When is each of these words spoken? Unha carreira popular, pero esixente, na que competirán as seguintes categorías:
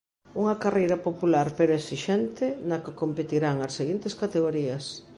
Unha 0.41 0.55
carreira 0.63 0.97
popular, 1.07 1.47
pero 1.57 1.77
esixente, 1.81 2.45
na 2.69 2.77
que 2.83 2.97
competirán 3.01 3.57
as 3.67 3.75
seguintes 3.79 4.13
categorías: 4.21 4.83